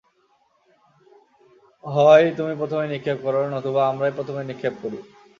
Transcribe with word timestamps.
হয় 1.83 2.25
তুমি 2.37 2.53
প্রথমে 2.55 2.85
নিক্ষেপ 2.87 3.17
কর, 3.23 3.35
নতুবা 3.53 3.81
আমরাই 3.89 4.13
প্রথমে 4.15 4.41
নিক্ষেপ 4.43 4.73
করি। 4.81 4.99